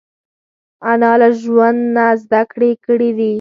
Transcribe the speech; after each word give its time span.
انا 0.91 1.11
له 1.21 1.29
ژوند 1.41 1.79
نه 1.95 2.05
زده 2.21 2.41
کړې 2.51 2.71
کړې 2.85 3.09
دي 3.17 3.29